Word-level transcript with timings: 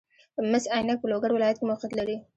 مس 0.51 0.65
عینک 0.75 0.97
په 1.01 1.07
لوګر 1.11 1.31
ولایت 1.33 1.57
کې 1.59 1.65
موقعیت 1.69 1.93
لري 1.95 2.17